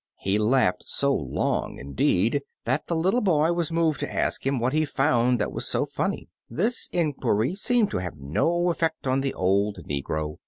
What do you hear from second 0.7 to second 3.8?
so long indeed, that the little boy was